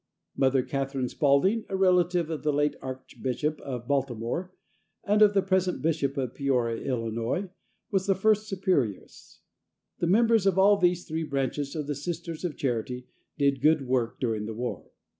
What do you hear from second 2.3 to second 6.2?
of the late Archbishop of Baltimore, and of the present Bishop